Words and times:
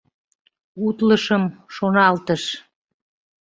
—«Утлышым!»— 0.85 1.43
шоналтыш. 1.75 2.43